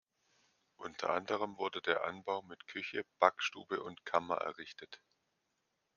Unter 0.77 1.11
anderem 1.11 1.59
wurde 1.59 1.79
der 1.79 2.05
Anbau 2.05 2.41
mit 2.41 2.65
Küche, 2.65 3.05
Backstube 3.19 3.83
und 3.83 4.03
Kammer 4.03 4.37
errichtet. 4.37 4.99